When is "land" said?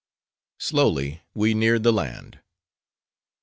1.93-2.39